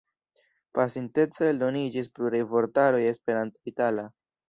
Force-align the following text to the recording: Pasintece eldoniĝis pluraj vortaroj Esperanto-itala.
Pasintece 0.77 1.51
eldoniĝis 1.51 2.11
pluraj 2.17 2.43
vortaroj 2.57 3.07
Esperanto-itala. 3.15 4.13